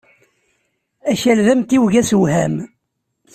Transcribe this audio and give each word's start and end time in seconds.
Akal 1.11 1.37
d 1.45 1.47
amtiweg 1.53 1.93
asewham. 2.01 2.55